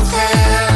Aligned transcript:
over. 0.00 0.69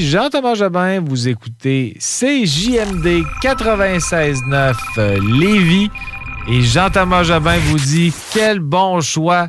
Jean-Thomas 0.00 0.54
Jobin, 0.54 1.00
vous 1.00 1.28
écoutez 1.28 1.94
CJMD 1.98 3.24
96.9 3.42 4.74
euh, 4.96 5.20
Lévis. 5.38 5.90
Et 6.48 6.62
Jean-Thomas 6.62 7.24
Jobin 7.24 7.58
vous 7.58 7.78
dit 7.78 8.12
quel 8.32 8.60
bon 8.60 9.00
choix 9.00 9.48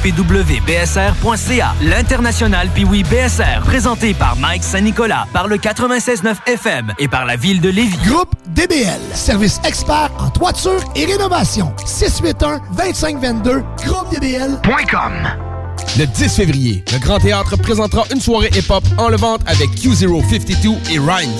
pwbsr.ca. 0.01 1.75
L'international 1.81 2.69
Piwi 2.69 3.03
BSR, 3.03 3.61
présenté 3.63 4.13
par 4.13 4.35
Mike 4.37 4.63
Saint-Nicolas, 4.63 5.27
par 5.33 5.47
le 5.47 5.57
96.9 5.57 6.35
FM 6.47 6.93
et 6.99 7.07
par 7.07 7.25
la 7.25 7.35
ville 7.35 7.61
de 7.61 7.69
Lévis. 7.69 7.97
Groupe 8.05 8.33
DBL, 8.49 8.99
service 9.13 9.59
expert 9.63 10.09
en 10.19 10.29
toiture 10.29 10.81
et 10.95 11.05
rénovation. 11.05 11.73
681-2522, 11.85 13.63
groupedbl.com. 13.85 15.13
Le 15.97 16.05
10 16.05 16.35
février, 16.35 16.83
le 16.93 16.99
Grand 16.99 17.19
Théâtre 17.19 17.57
présentera 17.57 18.05
une 18.13 18.21
soirée 18.21 18.49
hip-hop 18.55 18.83
en 18.97 19.09
levante 19.09 19.41
avec 19.45 19.69
Q052 19.71 20.77
et 20.91 20.99
Rhymes. 20.99 21.31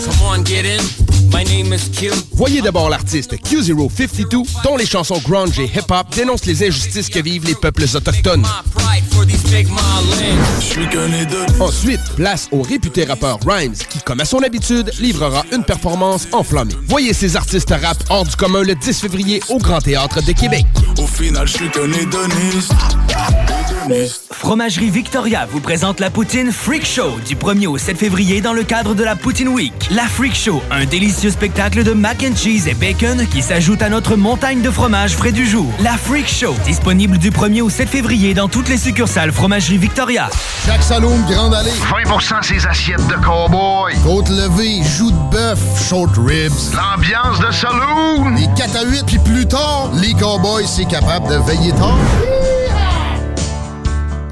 My 1.32 1.44
name 1.46 1.74
is 1.74 1.90
Q. 1.90 2.12
Voyez 2.34 2.62
d'abord 2.62 2.90
l'artiste 2.90 3.36
Q052, 3.36 4.46
dont 4.64 4.78
les 4.78 4.86
chansons 4.86 5.20
grunge 5.20 5.60
et 5.60 5.66
hip-hop 5.66 6.08
dénoncent 6.16 6.46
les 6.46 6.68
injustices 6.68 7.10
que 7.10 7.20
vivent 7.22 7.46
les 7.46 7.56
peuples 7.56 7.86
autochtones. 7.96 8.46
Ensuite, 11.60 12.02
place 12.16 12.50
au 12.52 12.62
réputé 12.62 13.06
rappeur 13.06 13.40
Rhymes, 13.46 13.76
qui, 13.90 14.00
comme 14.00 14.20
à 14.20 14.26
son 14.26 14.40
habitude, 14.40 14.92
livrera 15.00 15.44
une 15.54 15.64
performance 15.64 16.28
enflammée. 16.32 16.74
Voyez 16.88 17.14
ces 17.14 17.36
artistes 17.36 17.70
rap 17.70 17.98
hors 18.10 18.26
du 18.26 18.36
commun 18.36 18.64
le 18.64 18.76
10 18.76 19.00
février 19.00 19.42
au 19.50 19.58
Grand 19.58 19.80
Théâtre 19.80 20.22
de 20.24 20.32
Québec. 20.34 20.66
Au 20.98 21.08
final, 21.08 21.48
je 21.48 21.54
suis 21.54 21.70
qu'un 21.70 21.92
hédoniste. 21.92 22.74
Fromagerie 24.32 24.90
Victoria 24.90 25.46
vous 25.46 25.60
présente 25.60 26.00
la 26.00 26.10
poutine 26.10 26.52
Freak 26.52 26.86
Show 26.86 27.12
du 27.28 27.36
1er 27.36 27.68
au 27.68 27.78
7 27.78 27.98
février 27.98 28.42
dans 28.42 28.54
le 28.54 28.64
cadre 28.64 28.96
de 28.96 29.04
la 29.04 29.16
Poutine 29.16 29.50
Week. 29.50 29.74
La 29.92 30.08
Freak 30.08 30.36
Show, 30.36 30.62
un 30.72 30.86
délicieux 30.86 31.21
spectacle 31.30 31.84
de 31.84 31.94
mac 31.94 32.24
and 32.24 32.36
cheese 32.36 32.68
et 32.68 32.74
bacon 32.74 33.26
qui 33.28 33.42
s'ajoute 33.42 33.82
à 33.82 33.90
notre 33.90 34.16
montagne 34.16 34.62
de 34.62 34.72
fromage 34.72 35.16
frais 35.16 35.32
du 35.32 35.46
jour. 35.46 35.72
La 35.80 35.98
Freak 35.98 36.28
Show, 36.28 36.56
disponible 36.66 37.18
du 37.18 37.30
1er 37.32 37.62
au 37.62 37.70
7 37.70 37.90
février 37.90 38.34
dans 38.34 38.48
toutes 38.48 38.70
les 38.70 38.78
succursales 38.78 39.32
Fromagerie 39.32 39.78
Victoria. 39.78 40.30
Jacques 40.66 40.84
Saloum, 40.84 41.24
Grande 41.30 41.54
Allée. 41.54 41.72
20 42.06 42.42
ses 42.42 42.66
assiettes 42.66 43.08
de 43.08 43.16
cowboy. 43.16 43.94
Côte 44.04 44.30
levée, 44.30 44.82
joues 44.84 45.12
de 45.12 45.32
bœuf, 45.32 45.60
short 45.88 46.12
ribs. 46.18 46.74
L'ambiance 46.76 47.40
de 47.40 47.52
saloon. 47.52 48.36
Les 48.36 48.48
4 48.56 48.76
à 48.78 48.84
8, 48.84 49.04
puis 49.06 49.20
plus 49.20 49.48
tard, 49.48 49.92
les 49.94 50.14
cowboys, 50.14 50.66
c'est 50.66 50.86
capable 50.86 51.28
de 51.28 51.36
veiller 51.36 51.72
tard. 51.74 51.98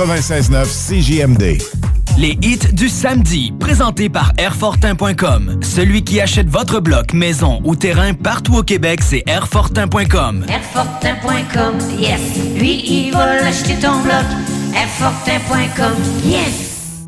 96.9 0.00 0.64
CJMD. 0.64 1.58
Les 2.16 2.38
hits 2.40 2.72
du 2.72 2.88
samedi, 2.88 3.52
présentés 3.60 4.08
par 4.08 4.32
Airfortin.com. 4.38 5.60
Celui 5.60 6.02
qui 6.02 6.22
achète 6.22 6.48
votre 6.48 6.80
bloc, 6.80 7.12
maison 7.12 7.60
ou 7.64 7.76
terrain 7.76 8.14
partout 8.14 8.56
au 8.56 8.62
Québec, 8.62 9.00
c'est 9.02 9.22
Airfortin.com. 9.26 10.46
Airfortin.com, 10.48 11.74
yes. 11.98 12.18
Lui, 12.58 12.82
il 12.82 13.12
va 13.12 13.42
l'acheter 13.42 13.74
ton 13.74 14.00
bloc. 14.00 14.24
Airfortin.com, 14.74 15.92
yes. 16.24 17.04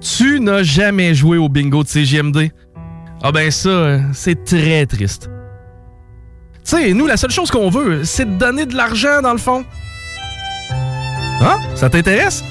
Tu 0.00 0.38
n'as 0.38 0.62
jamais 0.62 1.12
joué 1.12 1.38
au 1.38 1.48
bingo 1.48 1.82
de 1.82 1.88
CJMD? 1.88 2.52
Ah 3.20 3.32
ben 3.32 3.50
ça, 3.50 3.98
c'est 4.12 4.44
très 4.44 4.86
triste. 4.86 5.28
Tu 6.64 6.70
sais, 6.70 6.92
nous, 6.94 7.08
la 7.08 7.16
seule 7.16 7.32
chose 7.32 7.50
qu'on 7.50 7.68
veut, 7.68 8.04
c'est 8.04 8.26
de 8.26 8.38
donner 8.38 8.64
de 8.64 8.76
l'argent, 8.76 9.22
dans 9.22 9.32
le 9.32 9.38
fond. 9.38 9.64
Hein? 11.40 11.60
Ça 11.74 11.90
t'intéresse? 11.90 12.42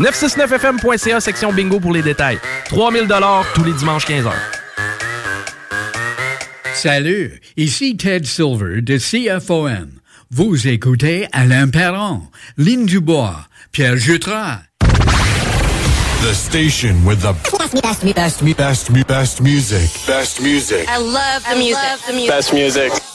969fm.ca, 0.00 1.20
section 1.20 1.52
bingo 1.52 1.80
pour 1.80 1.92
les 1.92 2.02
détails. 2.02 2.38
3000 2.66 3.08
tous 3.54 3.64
les 3.64 3.72
dimanches 3.72 4.06
15h. 4.06 4.32
Salut, 6.74 7.40
ici 7.56 7.96
Ted 7.96 8.26
Silver 8.26 8.80
de 8.80 8.98
CFOM. 8.98 9.90
Vous 10.30 10.66
écoutez 10.66 11.26
Alain 11.32 11.68
Perron, 11.68 12.22
Lynn 12.56 12.86
Dubois, 12.86 13.36
Pierre 13.70 13.98
Jutras. 13.98 14.60
The 16.22 16.32
station 16.32 17.04
with 17.04 17.20
the 17.20 17.34
best, 17.58 17.82
best, 17.82 18.14
best, 18.14 18.56
best, 18.56 19.06
best 19.06 19.40
music. 19.40 19.90
Best 20.06 20.40
music. 20.40 20.88
I 20.88 20.98
love 20.98 21.42
the 21.50 21.56
music. 21.56 21.82
Love 21.82 22.06
the 22.06 22.12
music. 22.12 22.30
Best 22.30 22.52
music. 22.54 23.11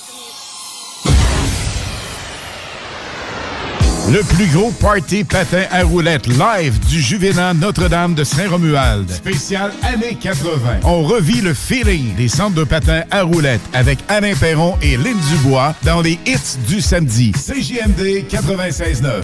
Le 4.09 4.23
plus 4.23 4.47
gros 4.47 4.71
party 4.71 5.25
patin 5.25 5.63
à 5.69 5.83
roulettes 5.83 6.27
live 6.27 6.79
du 6.87 7.01
Juvénat 7.01 7.53
Notre-Dame 7.55 8.13
de 8.13 8.23
Saint-Romuald. 8.23 9.09
Spécial 9.11 9.73
années 9.83 10.15
80. 10.15 10.79
On 10.85 11.03
revit 11.03 11.41
le 11.41 11.53
feeling 11.53 12.15
des 12.15 12.29
centres 12.29 12.55
de 12.55 12.63
patins 12.63 13.03
à 13.11 13.23
roulettes 13.23 13.59
avec 13.73 13.99
Alain 14.07 14.33
Perron 14.33 14.77
et 14.81 14.95
Lynn 14.95 15.17
Dubois 15.29 15.75
dans 15.83 16.01
les 16.01 16.17
hits 16.25 16.57
du 16.69 16.79
samedi. 16.79 17.33
CJMD 17.33 18.23
96.9. 18.29 19.23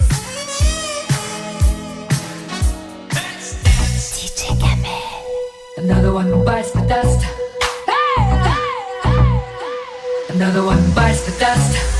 Another 5.78 6.12
one 6.12 6.44
bites 6.44 6.72
the 6.72 6.86
dust. 6.86 7.24
Another 10.28 10.62
one 10.62 10.82
bites 10.94 11.22
the 11.24 11.38
dust. 11.40 11.93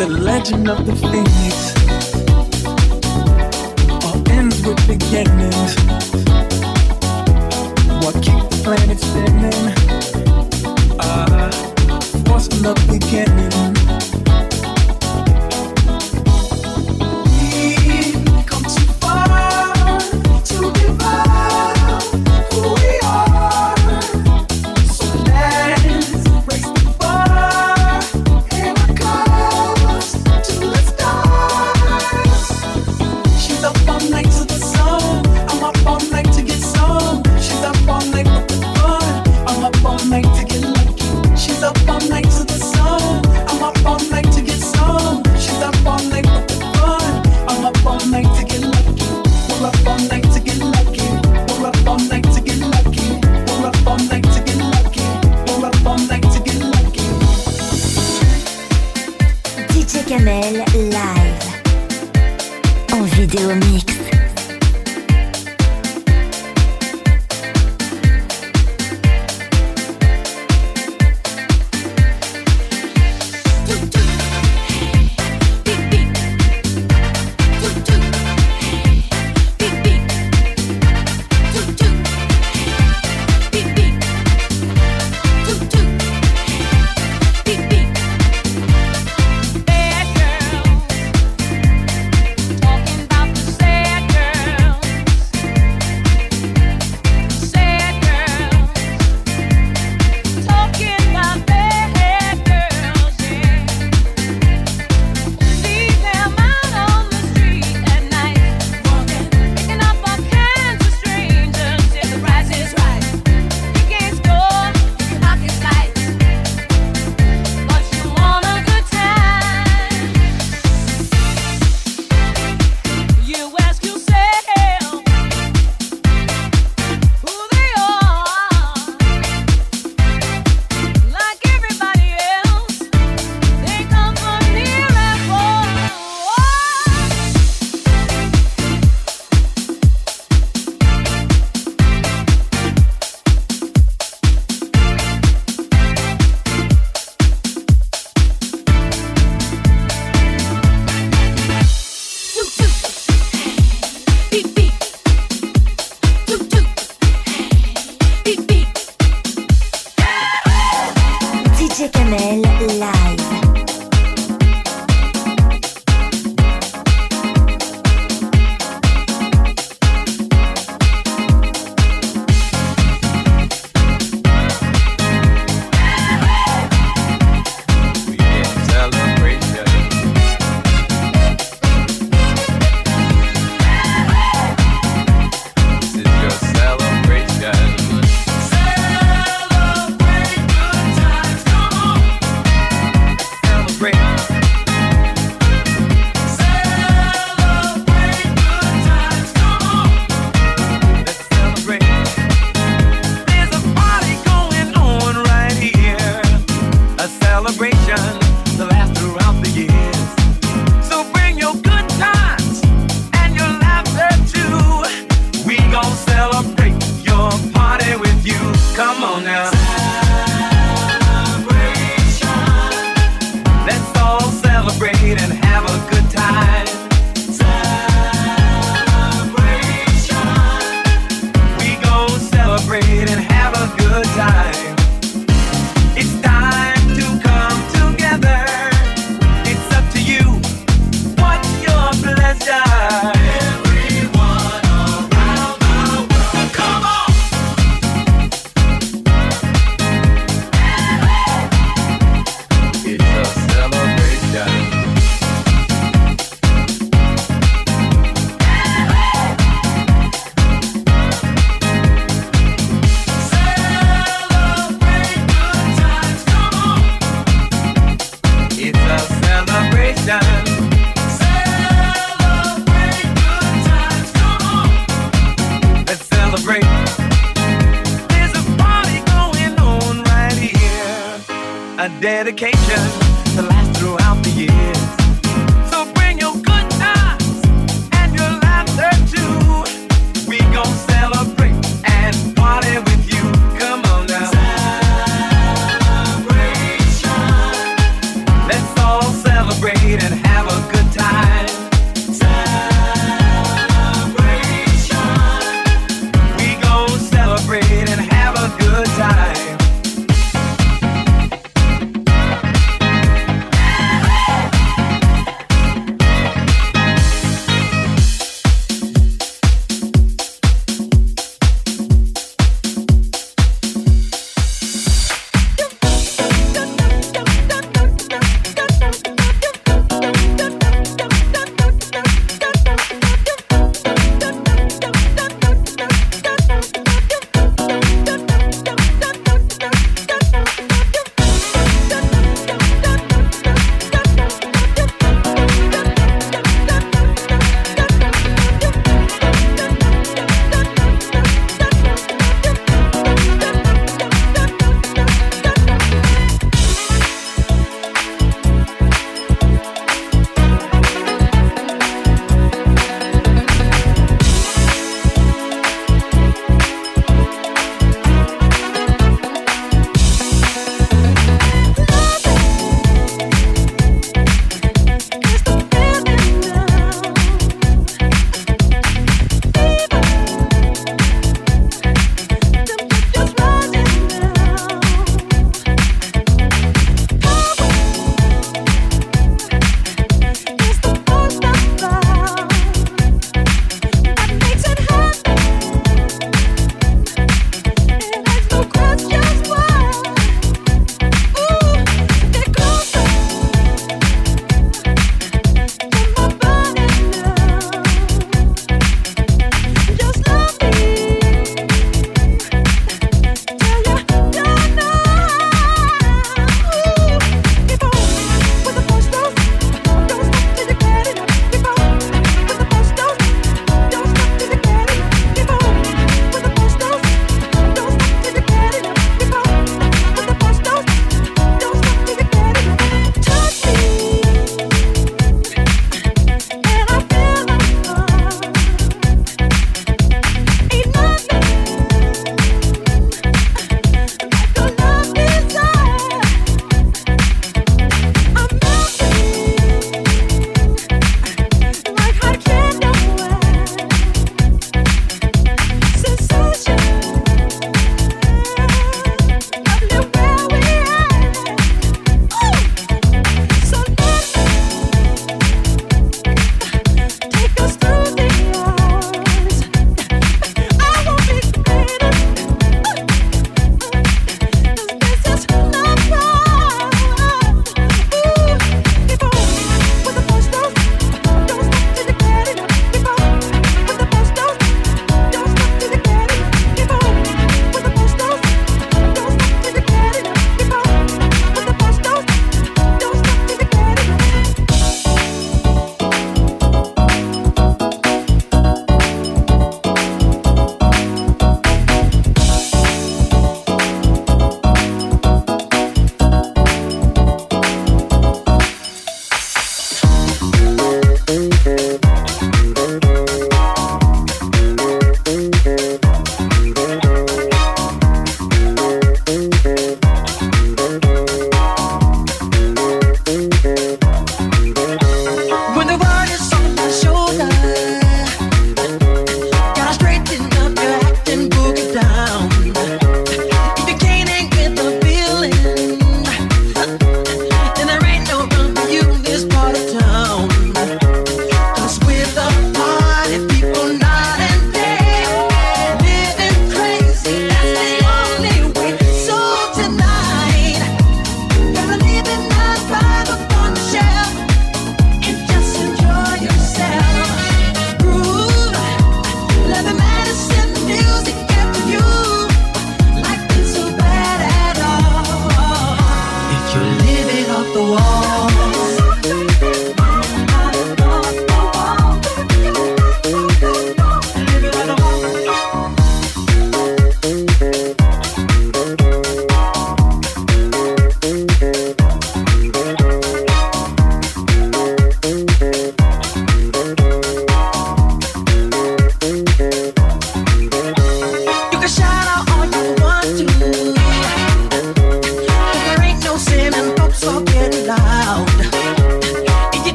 the 0.00 0.08
legend 0.08 0.66
of 0.66 0.86
the 0.86 0.96
phoenix. 0.96 1.74
All 4.06 4.30
ends 4.30 4.62
with 4.62 4.78
beginnings. 4.88 5.74
What 8.02 8.14
keeps 8.22 8.46
the 8.48 8.60
planet 8.64 8.98
spinning? 8.98 9.66
Uh, 10.98 11.50
force 12.24 12.48
from 12.48 12.62
the 12.62 12.74
beginning. 12.88 13.89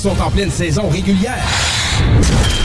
Sont 0.00 0.20
en 0.22 0.30
pleine 0.30 0.50
saison 0.50 0.88
régulière. 0.88 1.44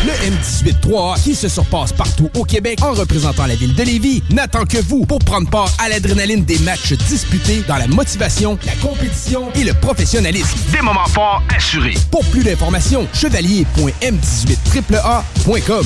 Le 0.05 0.13
M18-3A, 0.29 1.21
qui 1.21 1.35
se 1.35 1.49
surpasse 1.49 1.91
partout 1.91 2.29
au 2.37 2.45
Québec 2.45 2.79
en 2.81 2.93
représentant 2.93 3.45
la 3.45 3.55
ville 3.55 3.75
de 3.75 3.83
Lévis, 3.83 4.23
n'attend 4.29 4.63
que 4.65 4.77
vous 4.77 5.05
pour 5.05 5.19
prendre 5.19 5.49
part 5.49 5.69
à 5.79 5.89
l'adrénaline 5.89 6.45
des 6.45 6.59
matchs 6.59 6.93
disputés 6.93 7.61
dans 7.67 7.75
la 7.75 7.87
motivation, 7.87 8.57
la 8.65 8.75
compétition 8.75 9.51
et 9.55 9.65
le 9.65 9.73
professionnalisme. 9.73 10.57
Des 10.71 10.81
moments 10.81 11.07
forts 11.07 11.43
assurés. 11.53 11.97
Pour 12.09 12.23
plus 12.25 12.43
d'informations, 12.43 13.05
chevalier.m18AAA.com. 13.13 15.85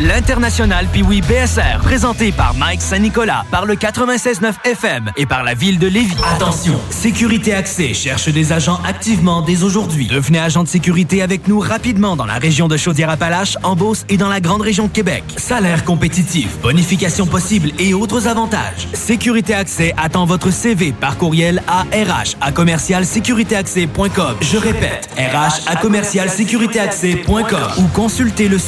L'international 0.00 0.88
Piwi 0.88 1.20
BSR, 1.20 1.78
présenté 1.80 2.32
par 2.32 2.54
Mike 2.54 2.82
Saint-Nicolas, 2.82 3.44
par 3.48 3.64
le 3.64 3.76
96.9 3.76 4.54
FM 4.64 5.12
et 5.16 5.24
par 5.24 5.44
la 5.44 5.54
ville 5.54 5.78
de 5.78 5.86
Lévis. 5.86 6.16
Attention, 6.34 6.80
Sécurité 6.90 7.54
Accès 7.54 7.94
cherche 7.94 8.28
des 8.28 8.52
agents 8.52 8.80
activement 8.84 9.42
dès 9.42 9.62
aujourd'hui. 9.62 10.08
Devenez 10.08 10.40
agent 10.40 10.64
de 10.64 10.68
sécurité 10.68 11.22
avec 11.22 11.46
nous 11.46 11.60
rapidement 11.60 12.16
dans 12.16 12.26
la 12.26 12.38
région 12.38 12.66
de 12.66 12.76
Chaudière-Appalaches, 12.76 13.56
en 13.62 13.76
Beauce 13.76 14.04
et 14.08 14.16
dans 14.16 14.28
la 14.28 14.40
grande 14.40 14.62
région 14.62 14.88
de 14.88 14.92
Québec. 14.92 15.22
Salaire 15.36 15.84
compétitif, 15.84 16.58
bonification 16.60 17.26
possible 17.26 17.70
et 17.78 17.94
autres 17.94 18.26
avantages. 18.26 18.88
Sécurité 18.94 19.54
Accès 19.54 19.94
attend 19.96 20.24
votre 20.24 20.50
CV 20.50 20.90
par 20.90 21.18
courriel 21.18 21.62
à 21.68 21.82
RH 21.82 22.52
commercialsécuritéaccès.com. 22.52 24.36
Je 24.40 24.56
répète, 24.56 25.08
RH 25.16 25.80
commercialsécuritéaccès.com 25.80 27.44
ou 27.78 27.86
consultez 27.94 28.48
le 28.48 28.58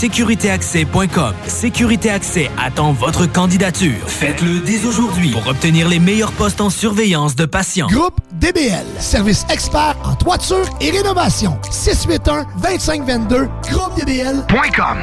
sécuritéaccès.com. 0.68 1.34
Sécurité 1.46 2.10
Accès 2.10 2.50
attend 2.58 2.92
votre 2.92 3.26
candidature. 3.26 3.96
Faites-le 4.06 4.60
dès 4.60 4.84
aujourd'hui 4.84 5.30
pour 5.30 5.46
obtenir 5.46 5.88
les 5.88 5.98
meilleurs 5.98 6.32
postes 6.32 6.60
en 6.60 6.70
surveillance 6.70 7.34
de 7.34 7.46
patients. 7.46 7.88
Groupe 7.88 8.18
DBL, 8.34 8.84
service 9.00 9.46
expert 9.50 9.96
en 10.04 10.14
toiture 10.14 10.66
et 10.80 10.90
rénovation. 10.90 11.58
681-2522, 11.70 13.48
groupedbl.com. 13.70 14.98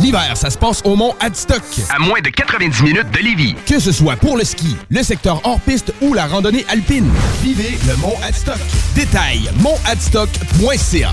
L'hiver, 0.00 0.36
ça 0.36 0.50
se 0.50 0.58
passe 0.58 0.82
au 0.84 0.94
Mont 0.94 1.14
Adstock. 1.20 1.62
À 1.94 1.98
moins 1.98 2.20
de 2.20 2.28
90 2.28 2.82
minutes 2.82 3.10
de 3.10 3.18
Lévis. 3.18 3.54
Que 3.66 3.80
ce 3.80 3.90
soit 3.90 4.16
pour 4.16 4.36
le 4.36 4.44
ski, 4.44 4.76
le 4.90 5.02
secteur 5.02 5.40
hors-piste 5.44 5.92
ou 6.02 6.14
la 6.14 6.26
randonnée 6.26 6.64
alpine. 6.68 7.08
Vivez 7.42 7.78
le 7.88 7.96
Mont 7.96 8.14
Adstock. 8.22 8.58
Détail, 8.94 9.50
montadstock.ca. 9.60 11.12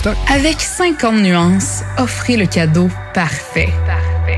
stock. 0.00 0.16
Avec 0.28 0.60
50 0.60 1.14
nuances, 1.16 1.82
offrez 1.98 2.36
le 2.36 2.46
cadeau 2.46 2.88
parfait. 3.14 3.68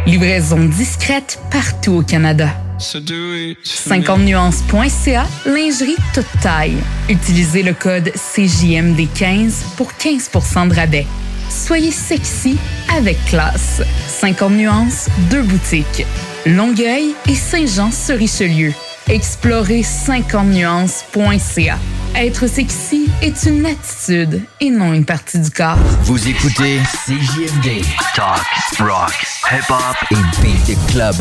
Livraison 0.07 0.65
discrète 0.65 1.39
partout 1.51 1.93
au 1.93 2.03
Canada. 2.03 2.49
50nuances.ca, 2.79 5.27
lingerie 5.47 5.97
toute 6.13 6.27
taille. 6.43 6.77
Utilisez 7.09 7.63
le 7.63 7.73
code 7.75 8.09
CJMD15 8.09 9.77
pour 9.77 9.93
15% 9.93 10.67
de 10.69 10.75
rabais. 10.75 11.07
Soyez 11.49 11.93
sexy 11.93 12.59
avec 12.97 13.25
classe. 13.27 13.83
50 14.09 14.53
nuances, 14.53 15.07
deux 15.31 15.43
boutiques. 15.43 16.05
Longueuil 16.45 17.15
et 17.29 17.37
Saint-Jean-sur-Richelieu. 17.37 18.73
Explorez 19.09 19.83
50nuances.ca. 19.83 21.79
Être 22.15 22.47
sexy 22.47 23.09
est 23.23 23.45
une 23.45 23.65
attitude 23.65 24.43
et 24.61 24.69
non 24.69 24.93
une 24.93 25.05
partie 25.07 25.39
du 25.39 25.51
corps. 25.51 25.79
Vous 26.03 26.29
écoutez 26.29 26.79
CJMD. 27.07 27.83
Talk, 28.15 28.43
rock, 28.79 29.15
hip-hop 29.51 29.97
et 30.11 30.43
beat 30.43 30.79
club. 30.93 31.15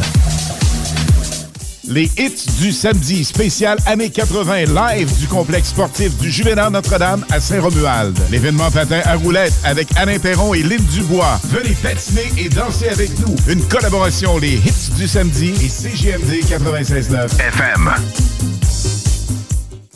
Les 1.87 2.11
hits 2.17 2.45
du 2.59 2.73
samedi 2.73 3.23
spécial 3.23 3.77
années 3.85 4.09
80 4.09 4.65
live 4.65 5.17
du 5.17 5.27
complexe 5.27 5.69
sportif 5.69 6.17
du 6.17 6.29
Juvénat 6.29 6.69
Notre-Dame 6.69 7.25
à 7.31 7.39
Saint-Romuald. 7.39 8.17
L'événement 8.29 8.69
patin 8.69 9.01
à 9.05 9.15
roulettes 9.15 9.53
avec 9.63 9.87
Alain 9.95 10.19
Perron 10.19 10.53
et 10.53 10.61
Lynn 10.61 10.83
Dubois. 10.93 11.39
Venez 11.45 11.75
patiner 11.81 12.31
et 12.37 12.49
danser 12.49 12.89
avec 12.89 13.11
nous. 13.19 13.35
Une 13.47 13.63
collaboration 13.69 14.37
Les 14.37 14.55
hits 14.55 14.91
du 14.97 15.07
samedi 15.07 15.53
et 15.63 15.69
CGMD 15.69 16.43
96.9 16.43 17.39
FM. 17.39 19.00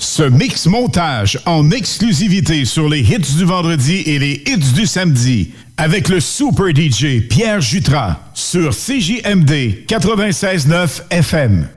Ce 0.06 0.22
mix 0.22 0.68
montage 0.68 1.40
en 1.48 1.72
exclusivité 1.72 2.64
sur 2.66 2.88
les 2.88 3.00
hits 3.00 3.38
du 3.38 3.44
vendredi 3.44 4.04
et 4.06 4.20
les 4.20 4.44
hits 4.46 4.74
du 4.76 4.86
samedi 4.86 5.52
avec 5.78 6.10
le 6.10 6.20
super 6.20 6.68
DJ 6.68 7.28
Pierre 7.28 7.60
Jutras 7.60 8.20
sur 8.36 8.70
CJMD 8.70 9.84
96.9 9.88 11.02
FM. 11.10 11.68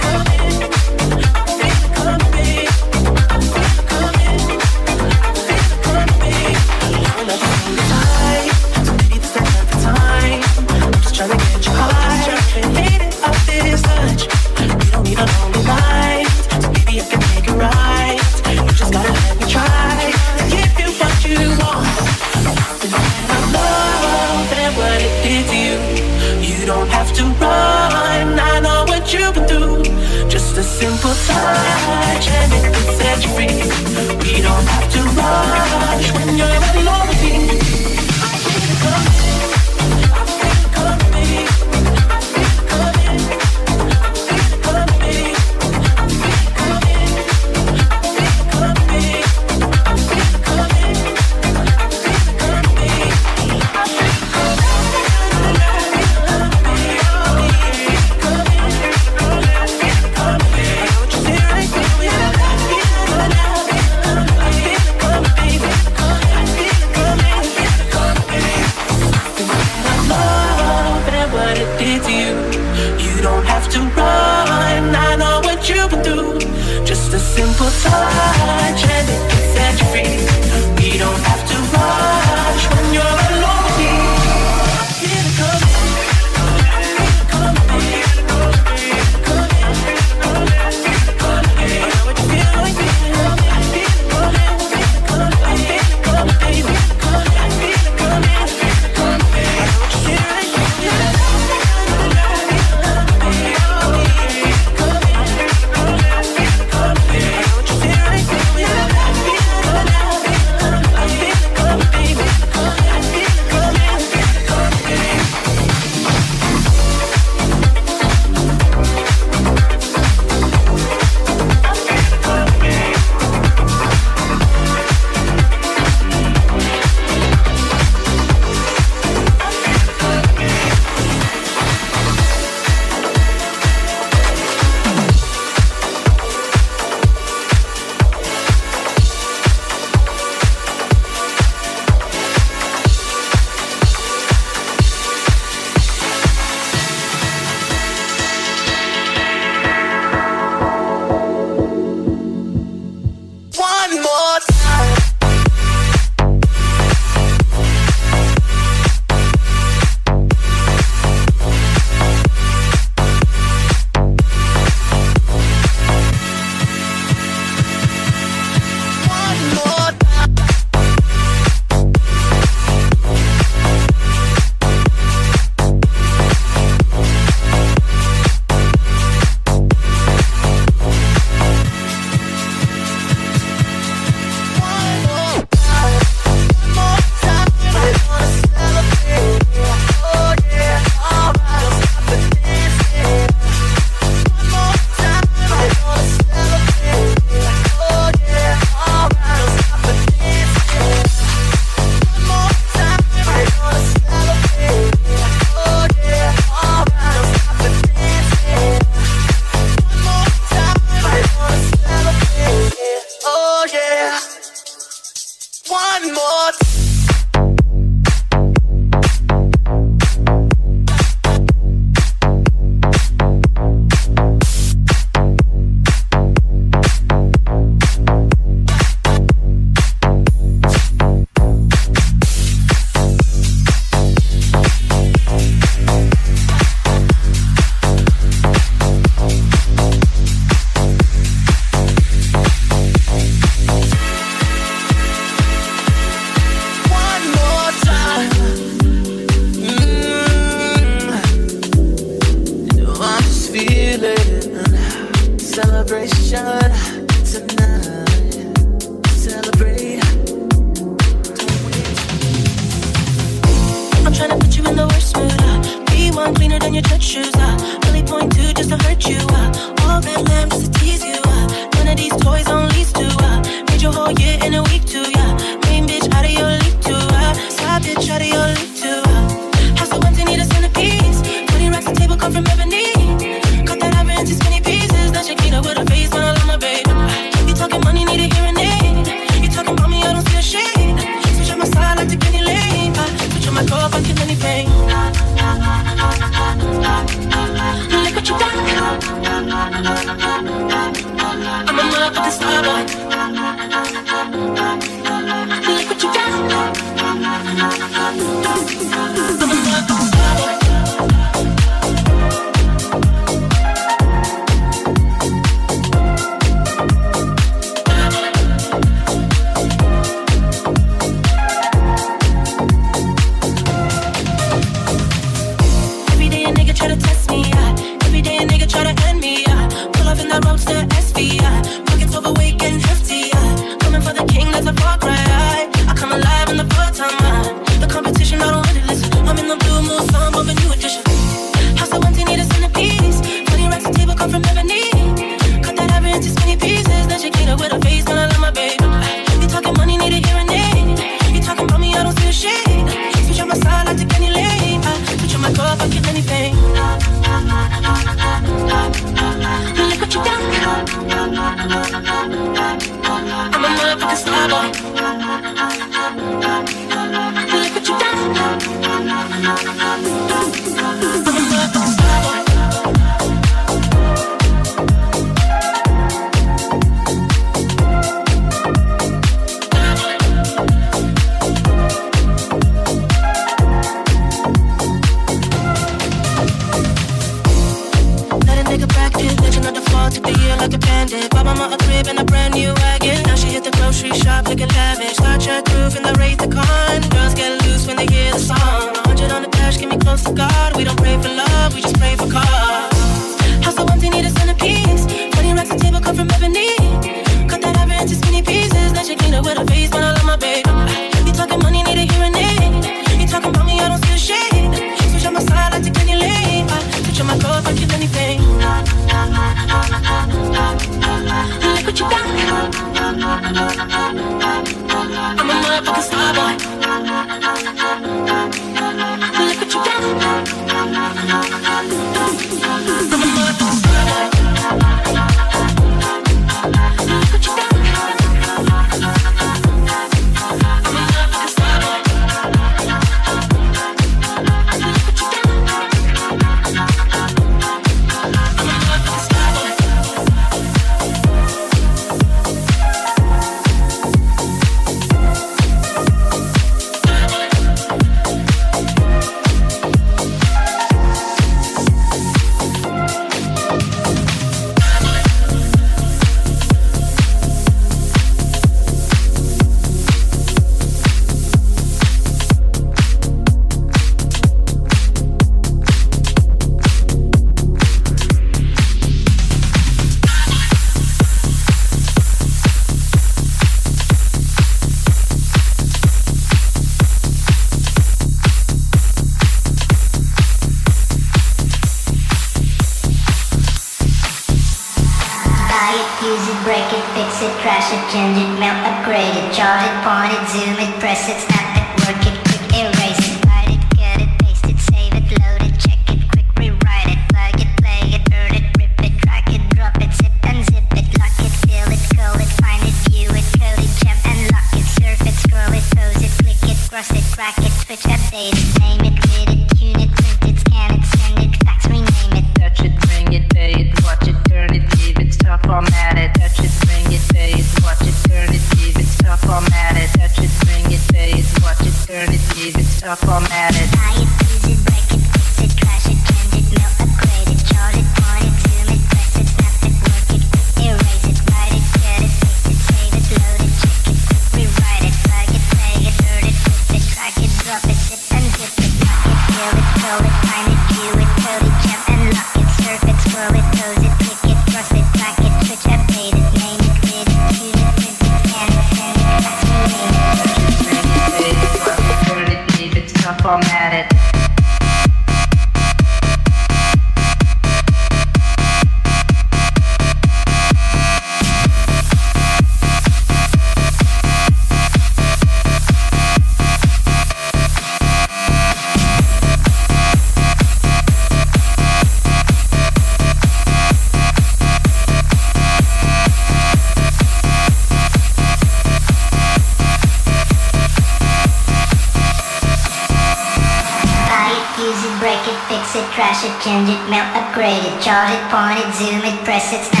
press 599.51 599.73
its 599.73 600.00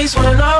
face 0.00 0.16
when 0.16 0.40
I'm 0.40 0.59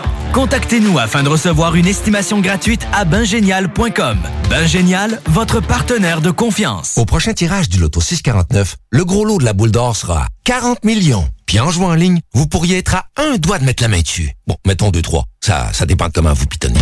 Contactez-nous 0.33 0.97
afin 0.97 1.23
de 1.23 1.29
recevoir 1.29 1.75
une 1.75 1.87
estimation 1.87 2.39
gratuite 2.39 2.87
à 2.93 3.03
bingénial.com. 3.03 4.17
Bingénial, 4.49 5.21
votre 5.27 5.59
partenaire 5.59 6.21
de 6.21 6.31
confiance. 6.31 6.93
Au 6.97 7.03
prochain 7.03 7.33
tirage 7.33 7.67
du 7.67 7.79
Loto 7.79 7.99
649, 7.99 8.77
le 8.91 9.03
gros 9.03 9.25
lot 9.25 9.39
de 9.39 9.43
la 9.43 9.51
boule 9.51 9.71
d'or 9.71 9.95
sera 9.95 10.23
à 10.23 10.27
40 10.45 10.85
millions. 10.85 11.27
Puis 11.45 11.59
en 11.59 11.69
jouant 11.69 11.89
en 11.89 11.95
ligne, 11.95 12.21
vous 12.33 12.47
pourriez 12.47 12.77
être 12.77 12.95
à 12.95 13.05
un 13.17 13.35
doigt 13.35 13.59
de 13.59 13.65
mettre 13.65 13.83
la 13.83 13.89
main 13.89 13.99
dessus. 13.99 14.31
Bon, 14.47 14.55
mettons 14.65 14.89
2-3. 14.89 15.23
Ça, 15.41 15.69
ça 15.73 15.85
dépend 15.85 16.07
de 16.07 16.13
comment 16.13 16.33
vous 16.33 16.45
pitonnez. 16.45 16.79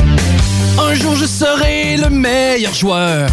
Un 0.77 0.93
jour 0.93 1.15
je 1.15 1.25
serai 1.25 1.97
le 1.97 2.09
meilleur 2.11 2.73
joueur. 2.75 3.31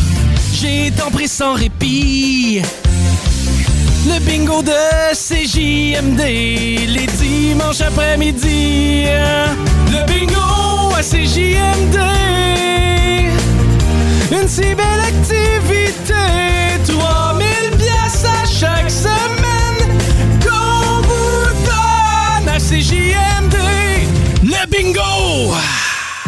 J'ai 0.54 0.90
tant 0.92 1.10
pris 1.10 1.28
sans 1.28 1.52
répit. 1.52 2.62
Le 4.06 4.20
bingo 4.20 4.62
de 4.62 4.72
CJMD, 5.12 6.20
les 6.20 7.06
dimanches 7.18 7.80
après-midi. 7.80 9.06
Le 9.90 10.06
bingo 10.06 10.94
à 10.96 11.02
CJMD. 11.02 11.98
Une 14.30 14.48
si 14.48 14.74
belle 14.74 15.02
activité. 15.08 16.14
3000 16.86 17.48
pièces 17.78 18.24
à 18.24 18.46
chaque 18.46 18.90
semaine. 18.90 19.98
Qu'on 20.40 21.02
vous 21.02 21.48
donne 21.64 22.48
à 22.48 22.58
CJMD. 22.58 23.05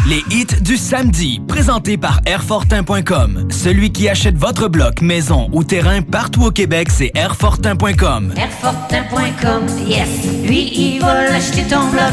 Les 0.09 0.23
hits 0.31 0.61
du 0.61 0.75
samedi, 0.75 1.39
présentés 1.47 1.95
par 1.95 2.19
Airfortin.com. 2.25 3.47
Celui 3.51 3.91
qui 3.91 4.09
achète 4.09 4.35
votre 4.35 4.67
bloc, 4.67 5.03
maison 5.03 5.47
ou 5.53 5.63
terrain 5.63 6.01
partout 6.01 6.45
au 6.45 6.49
Québec, 6.49 6.87
c'est 6.89 7.11
Airfortin.com. 7.13 8.33
Airfortin.com, 8.35 9.67
yes. 9.85 10.09
Lui, 10.47 10.71
il 10.73 10.99
va 10.99 11.29
l'acheter 11.29 11.61
ton 11.61 11.87
bloc. 11.89 12.11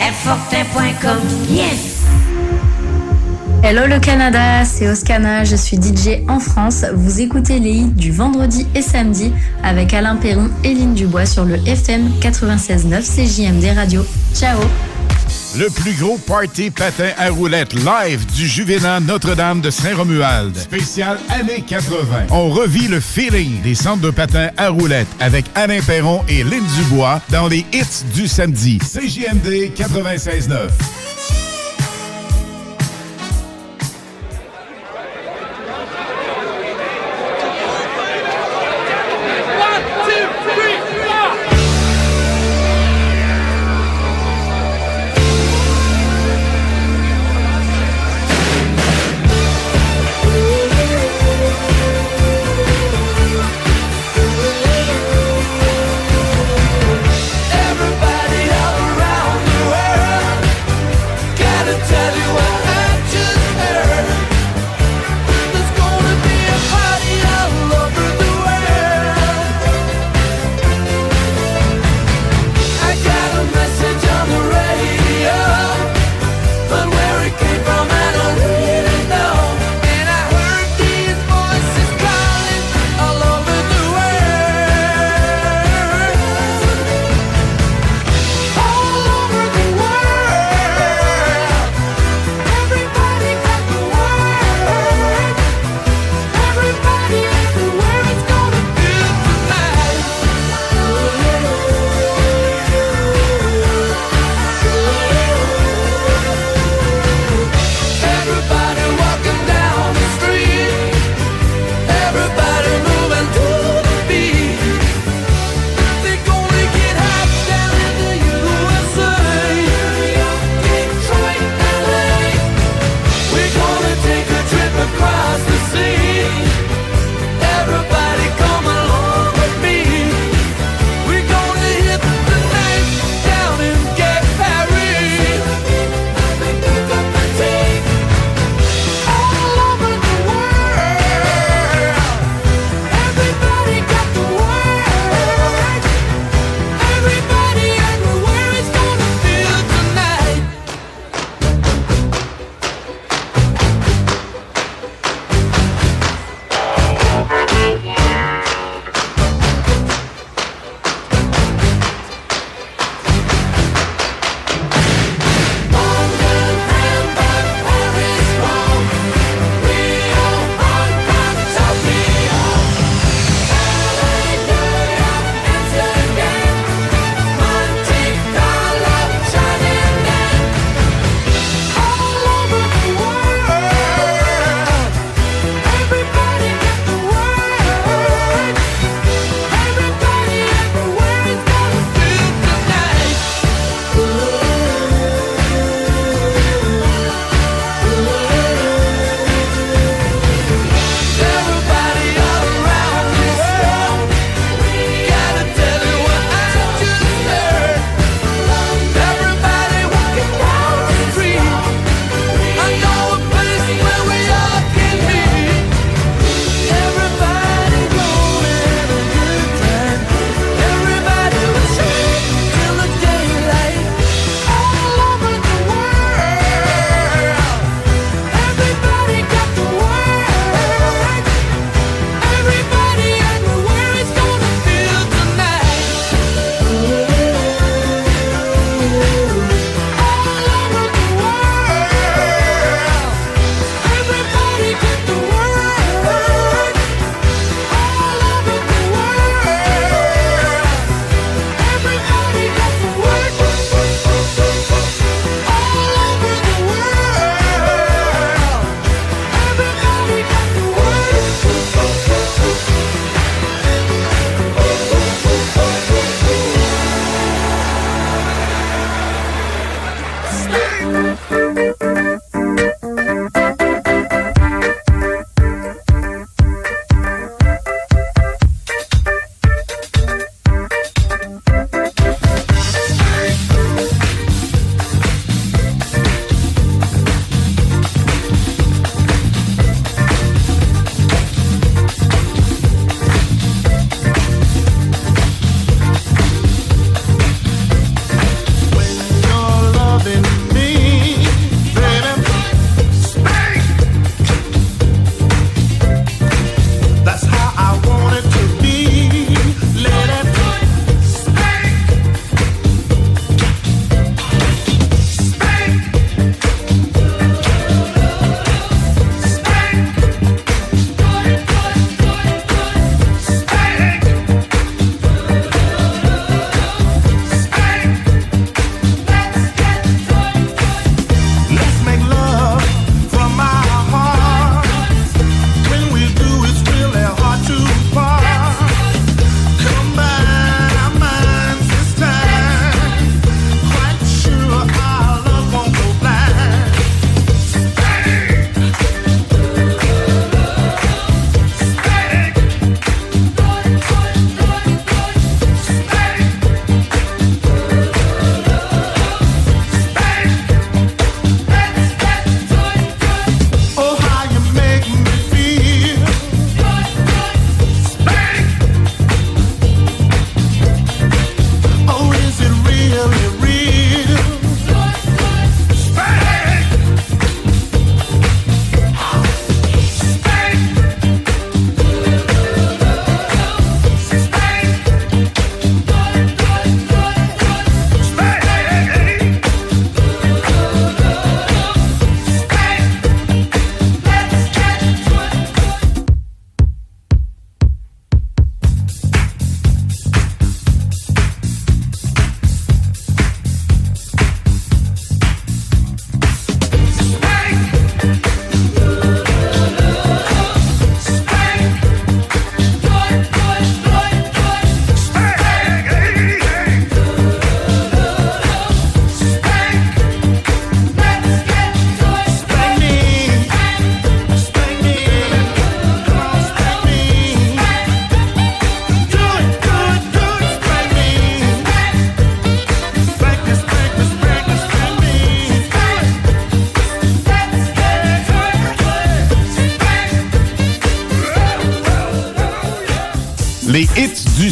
Airfortin.com, 0.00 1.18
yes. 1.48 2.02
Hello 3.62 3.86
le 3.86 4.00
Canada, 4.00 4.64
c'est 4.64 4.88
Oscana, 4.88 5.44
je 5.44 5.54
suis 5.54 5.76
DJ 5.76 6.28
en 6.28 6.40
France. 6.40 6.84
Vous 6.94 7.20
écoutez 7.20 7.60
les 7.60 7.74
hits 7.74 7.92
du 7.92 8.10
vendredi 8.10 8.66
et 8.74 8.82
samedi 8.82 9.32
avec 9.62 9.94
Alain 9.94 10.16
Perron 10.16 10.50
et 10.64 10.74
Lynn 10.74 10.94
Dubois 10.94 11.26
sur 11.26 11.44
le 11.44 11.58
FM 11.64 12.10
96.9 12.20 13.02
CJMD 13.02 13.76
Radio. 13.76 14.04
Ciao 14.34 14.58
Le 15.58 15.70
plus 15.70 15.94
gros 15.94 16.18
party 16.18 16.70
patin 16.70 17.10
à 17.16 17.30
roulettes 17.30 17.72
live 17.72 18.26
du 18.34 18.46
Juvénat 18.46 19.00
Notre-Dame 19.00 19.62
de 19.62 19.70
Saint-Romuald. 19.70 20.54
Spécial 20.54 21.18
années 21.30 21.64
80. 21.66 22.26
On 22.30 22.50
revit 22.50 22.88
le 22.88 23.00
feeling 23.00 23.62
des 23.62 23.74
centres 23.74 24.02
de 24.02 24.10
patins 24.10 24.50
à 24.58 24.68
roulettes 24.68 25.08
avec 25.18 25.46
Alain 25.54 25.80
Perron 25.80 26.22
et 26.28 26.44
Lynn 26.44 26.64
Dubois 26.76 27.22
dans 27.30 27.48
les 27.48 27.64
hits 27.72 28.04
du 28.14 28.28
samedi. 28.28 28.78
CJMD 28.78 29.72
96.9. 29.74 31.45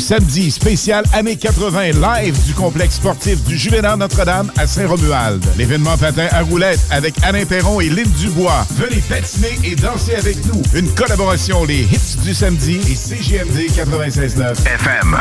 samedi 0.05 0.51
spécial 0.51 1.03
années 1.15 1.37
80 1.37 1.93
live 1.93 2.45
du 2.45 2.53
complexe 2.53 2.97
sportif 2.97 3.43
du 3.45 3.57
Juvénat 3.57 3.97
Notre-Dame 3.97 4.53
à 4.59 4.67
Saint-Romuald. 4.67 5.43
L'événement 5.57 5.97
patin 5.97 6.27
à 6.31 6.43
roulettes 6.43 6.85
avec 6.91 7.15
Alain 7.23 7.47
Perron 7.47 7.81
et 7.81 7.89
Lynn 7.89 8.11
Dubois. 8.21 8.67
Venez 8.73 9.03
patiner 9.09 9.59
et 9.65 9.75
danser 9.75 10.15
avec 10.17 10.45
nous. 10.45 10.61
Une 10.75 10.91
collaboration 10.95 11.65
les 11.65 11.85
hits 11.85 12.19
du 12.23 12.35
samedi 12.35 12.81
et 12.87 12.95
CGMD 12.95 13.71
96.9 13.71 14.51
FM. 14.67 15.17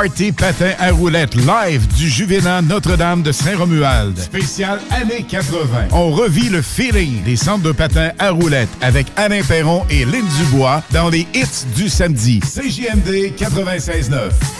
Party 0.00 0.32
patin 0.32 0.72
à 0.78 0.92
roulettes 0.92 1.34
live 1.34 1.86
du 1.98 2.08
Juvénat 2.08 2.62
Notre-Dame 2.62 3.22
de 3.22 3.32
Saint-Romuald. 3.32 4.16
Spécial 4.18 4.80
années 4.90 5.26
80. 5.28 5.88
On 5.92 6.10
revit 6.10 6.48
le 6.48 6.62
feeling 6.62 7.22
des 7.22 7.36
centres 7.36 7.64
de 7.64 7.72
patins 7.72 8.12
à 8.18 8.30
roulettes 8.30 8.70
avec 8.80 9.08
Alain 9.16 9.42
Perron 9.42 9.84
et 9.90 10.06
Lynn 10.06 10.24
Dubois 10.38 10.82
dans 10.92 11.10
les 11.10 11.26
hits 11.34 11.66
du 11.76 11.90
samedi. 11.90 12.40
CJMD 12.40 13.34
96.9. 13.36 14.59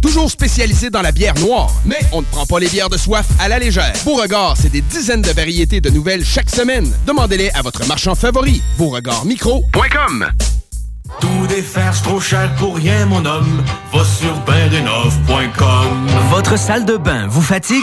Toujours 0.00 0.30
spécialisé 0.30 0.90
dans 0.90 1.02
la 1.02 1.10
bière 1.12 1.34
noire, 1.40 1.70
mais 1.84 1.98
on 2.12 2.20
ne 2.20 2.26
prend 2.26 2.46
pas 2.46 2.60
les 2.60 2.68
bières 2.68 2.88
de 2.88 2.96
soif 2.96 3.26
à 3.40 3.48
la 3.48 3.58
légère. 3.58 3.92
Beauregard, 4.04 4.56
c'est 4.60 4.70
des 4.70 4.80
dizaines 4.80 5.22
de 5.22 5.30
variétés 5.30 5.80
de 5.80 5.90
nouvelles 5.90 6.24
chaque 6.24 6.50
semaine. 6.50 6.90
Demandez-les 7.06 7.50
à 7.50 7.62
votre 7.62 7.84
marchand 7.86 8.14
favori. 8.14 8.62
Beauregardmicro.com 8.78 10.28
Tout 11.20 11.46
défaire, 11.48 11.94
c'est 11.94 12.02
trop 12.02 12.20
cher 12.20 12.54
pour 12.56 12.76
rien, 12.76 13.06
mon 13.06 13.24
homme. 13.24 13.64
Va 13.92 14.04
sur 14.04 14.34
bendenov.com. 14.40 16.06
Votre 16.30 16.56
salle 16.58 16.84
de 16.84 16.96
bain 16.96 17.26
vous 17.28 17.42
fatigue? 17.42 17.82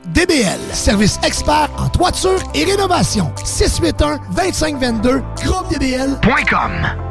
DBL, 0.21 0.59
service 0.73 1.17
expert 1.23 1.69
en 1.79 1.89
toiture 1.89 2.39
et 2.53 2.63
rénovation. 2.63 3.31
681-2522, 3.43 5.23
groupedbl.com. 5.43 7.10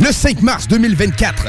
Le 0.00 0.10
5 0.10 0.42
mars 0.42 0.66
2024, 0.68 1.44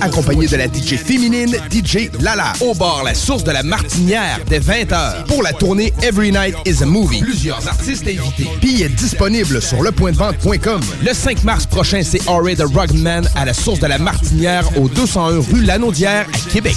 accompagné 0.00 0.46
de 0.46 0.56
la 0.56 0.66
DJ 0.66 0.96
féminine 0.96 1.56
DJ 1.70 2.10
Lala, 2.20 2.52
au 2.60 2.74
bar 2.74 3.02
La 3.04 3.14
Source 3.14 3.42
de 3.44 3.50
la 3.50 3.62
Martinière 3.62 4.38
dès 4.48 4.60
20h 4.60 5.24
pour 5.26 5.42
la 5.42 5.52
tournée 5.52 5.92
Every 6.02 6.30
Night 6.30 6.54
is 6.66 6.82
a 6.82 6.86
Movie. 6.86 7.20
Plusieurs 7.20 7.66
artistes 7.66 8.06
invités. 8.06 8.48
Billets 8.60 8.88
disponibles 8.88 9.60
sur 9.62 9.82
lepointdevente.com. 9.82 10.80
Le 11.04 11.12
5 11.12 11.42
mars 11.44 11.66
prochain, 11.66 12.02
c'est 12.04 12.20
Henry 12.28 12.54
the 12.56 12.64
Rugman 12.64 13.22
à 13.34 13.44
la 13.44 13.54
Source 13.54 13.80
de 13.80 13.86
la 13.86 13.98
Martinière 13.98 14.64
au 14.78 14.88
201 14.88 15.40
rue 15.40 15.62
Lanaudière 15.62 16.26
à 16.32 16.50
Québec. 16.50 16.76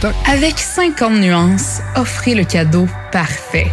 stock. 0.00 0.14
Avec 0.26 0.58
50 0.58 1.20
nuances, 1.20 1.80
offrez 1.94 2.34
le 2.34 2.44
cadeau 2.44 2.88
parfait. 3.12 3.70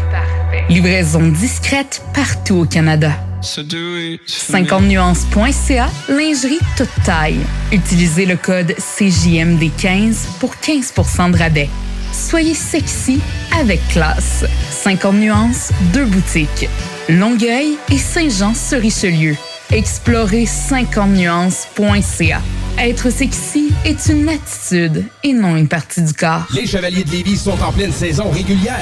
Livraison 0.70 1.28
discrète 1.28 2.02
partout 2.14 2.56
au 2.56 2.66
Canada. 2.66 3.12
50nuances.ca, 3.42 5.90
lingerie 6.10 6.60
toute 6.76 6.90
taille. 7.06 7.40
Utilisez 7.72 8.26
le 8.26 8.36
code 8.36 8.72
CJMD15 8.72 10.40
pour 10.40 10.56
15% 10.56 11.32
de 11.32 11.38
rabais. 11.38 11.70
Soyez 12.12 12.56
sexy 12.56 13.22
avec 13.60 13.80
classe. 13.90 14.46
50 14.72 15.16
nuances, 15.16 15.72
deux 15.94 16.06
boutiques. 16.06 16.68
Longueuil 17.10 17.78
et 17.92 17.98
Saint-Jean-sur-Richelieu. 17.98 19.36
Explorez 19.72 20.46
50nuances.ca. 20.46 22.42
Être 22.78 23.10
sexy 23.10 23.74
est 23.84 24.06
une 24.08 24.30
attitude 24.30 25.04
et 25.24 25.34
non 25.34 25.58
une 25.58 25.68
partie 25.68 26.02
du 26.02 26.14
corps. 26.14 26.48
Les 26.54 26.66
Chevaliers 26.66 27.04
de 27.04 27.12
Lévis 27.12 27.36
sont 27.38 27.62
en 27.62 27.74
pleine 27.74 27.92
saison 27.92 28.30
régulière. 28.30 28.80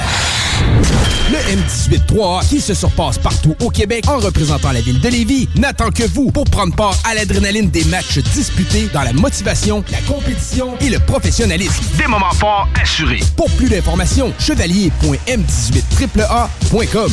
Le 1.30 1.38
M18-3A, 1.38 2.48
qui 2.48 2.60
se 2.60 2.72
surpasse 2.72 3.18
partout 3.18 3.56
au 3.60 3.70
Québec 3.70 4.04
en 4.08 4.18
représentant 4.18 4.70
la 4.70 4.80
ville 4.80 5.00
de 5.00 5.08
Lévis, 5.08 5.48
n'attend 5.56 5.90
que 5.90 6.04
vous 6.04 6.30
pour 6.30 6.44
prendre 6.44 6.76
part 6.76 6.94
à 7.04 7.14
l'adrénaline 7.14 7.68
des 7.68 7.84
matchs 7.86 8.18
disputés 8.18 8.88
dans 8.94 9.02
la 9.02 9.12
motivation, 9.12 9.82
la 9.90 9.98
compétition 10.02 10.78
et 10.80 10.88
le 10.88 11.00
professionnalisme. 11.00 11.82
Des 11.98 12.06
moments 12.06 12.32
forts 12.34 12.68
assurés. 12.80 13.18
Pour 13.36 13.50
plus 13.56 13.68
d'informations, 13.68 14.32
chevalier.m18AAA.com. 14.38 17.12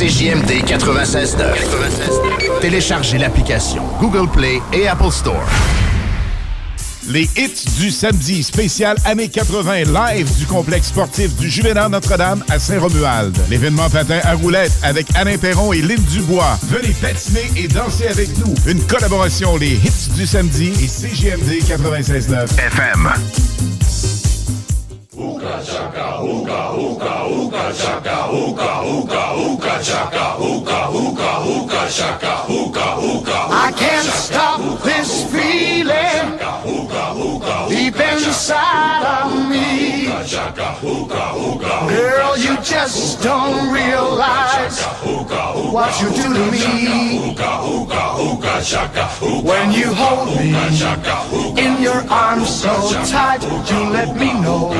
CJMD 0.00 0.64
96.9. 0.64 2.60
Téléchargez 2.62 3.18
l'application 3.18 3.82
Google 4.00 4.30
Play 4.30 4.62
et 4.72 4.88
Apple 4.88 5.10
Store. 5.10 5.44
Les 7.06 7.28
hits 7.36 7.66
du 7.78 7.90
samedi 7.90 8.42
spécial 8.42 8.96
années 9.04 9.28
80 9.28 9.92
live 9.92 10.38
du 10.38 10.46
complexe 10.46 10.86
sportif 10.86 11.36
du 11.36 11.50
Juvénat 11.50 11.90
Notre-Dame 11.90 12.42
à 12.48 12.58
Saint-Romuald. 12.58 13.36
L'événement 13.50 13.90
patin 13.90 14.20
à 14.22 14.36
roulettes 14.36 14.72
avec 14.82 15.06
Alain 15.16 15.36
Perron 15.36 15.74
et 15.74 15.82
Lynn 15.82 16.02
Dubois. 16.10 16.58
Venez 16.62 16.94
patiner 16.94 17.50
et 17.58 17.68
danser 17.68 18.06
avec 18.06 18.30
nous. 18.38 18.54
Une 18.66 18.82
collaboration 18.86 19.58
Les 19.58 19.72
hits 19.72 20.08
du 20.16 20.26
samedi 20.26 20.72
et 20.82 20.88
CGMD 20.88 21.60
96.9 21.68 22.58
FM. 22.58 24.29
Uka 25.20 25.60
chaka, 25.62 26.22
uka, 26.22 26.72
uka, 26.72 27.26
uka 27.28 27.72
chaka, 27.76 28.32
uka, 28.32 28.80
uka, 28.80 29.22
uka 29.36 29.74
chaka, 29.84 30.36
uka, 30.40 30.88
uka, 30.88 31.30
uka 31.44 31.82
chaka, 31.92 32.32
uka, 32.48 32.86
uka. 32.96 33.38
I 33.52 33.70
can't 33.76 34.06
stop 34.06 34.60
this 34.82 35.30
feeling 35.30 36.40
deep 37.68 38.00
inside 38.00 39.04
of 39.20 39.48
me. 39.50 40.06
Girl, 41.88 42.38
you 42.38 42.56
just 42.62 43.22
don't 43.22 43.72
realize 43.72 44.82
what 45.70 46.00
you 46.00 46.08
do 46.16 46.32
to 46.32 46.50
me 46.50 47.36
when 49.42 49.72
you 49.72 49.92
hold 49.92 50.28
me 50.36 50.48
in 51.60 51.82
your 51.82 52.02
arms 52.10 52.48
so 52.48 52.74
tight. 53.04 53.42
You 53.42 53.90
let 53.90 54.16
me 54.16 54.32
know. 54.40 54.70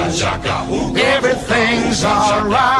Everything's 0.96 2.04
alright. 2.04 2.79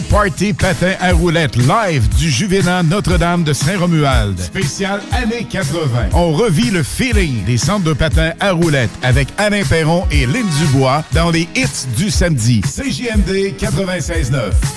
party 0.00 0.52
patin 0.52 0.92
à 1.00 1.12
roulettes 1.12 1.56
live 1.56 2.08
du 2.18 2.30
Juvénat 2.30 2.82
Notre-Dame 2.82 3.44
de 3.44 3.52
Saint-Romuald. 3.52 4.38
Spécial 4.38 5.00
année 5.12 5.46
80. 5.48 6.10
On 6.12 6.32
revit 6.32 6.70
le 6.70 6.82
feeling 6.82 7.44
des 7.44 7.58
centres 7.58 7.84
de 7.84 7.92
patins 7.92 8.32
à 8.40 8.52
roulettes 8.52 8.90
avec 9.02 9.28
Alain 9.38 9.64
Perron 9.64 10.04
et 10.10 10.26
Lynn 10.26 10.46
Dubois 10.58 11.04
dans 11.12 11.30
les 11.30 11.48
hits 11.54 11.86
du 11.96 12.10
samedi. 12.10 12.60
CJMD 12.62 13.54
96.9. 13.58 14.75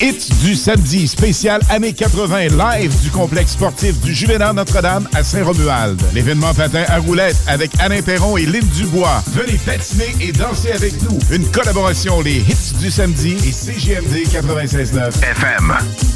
hits 0.00 0.28
du 0.42 0.54
samedi, 0.54 1.08
spécial 1.08 1.60
années 1.70 1.92
80, 1.92 2.48
live 2.48 3.00
du 3.02 3.10
complexe 3.10 3.52
sportif 3.52 4.00
du 4.00 4.14
Juvénat 4.14 4.52
Notre-Dame 4.52 5.08
à 5.14 5.22
Saint-Romuald. 5.22 6.00
L'événement 6.14 6.54
patin 6.54 6.84
à 6.88 6.98
roulettes 6.98 7.36
avec 7.46 7.70
Alain 7.78 8.02
Perron 8.02 8.36
et 8.36 8.46
Lynn 8.46 8.66
Dubois. 8.76 9.22
Venez 9.32 9.58
patiner 9.58 10.14
et 10.20 10.32
danser 10.32 10.72
avec 10.72 10.94
nous. 11.02 11.18
Une 11.30 11.46
collaboration, 11.50 12.20
les 12.20 12.36
hits 12.36 12.74
du 12.80 12.90
samedi 12.90 13.36
et 13.46 13.52
CGMD 13.52 14.26
96.9 14.26 15.22
FM. 15.22 16.15